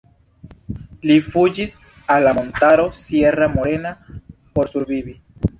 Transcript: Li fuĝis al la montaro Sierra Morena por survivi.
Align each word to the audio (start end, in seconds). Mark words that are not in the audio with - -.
Li 1.09 1.17
fuĝis 1.25 1.75
al 2.15 2.25
la 2.29 2.33
montaro 2.39 2.87
Sierra 3.03 3.53
Morena 3.59 3.95
por 4.57 4.77
survivi. 4.77 5.19